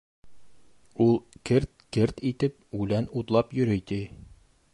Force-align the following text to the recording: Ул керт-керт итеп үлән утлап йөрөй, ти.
Ул 1.05 1.13
керт-керт 1.49 2.25
итеп 2.31 2.59
үлән 2.81 3.11
утлап 3.23 3.55
йөрөй, 3.61 3.89
ти. 3.93 4.05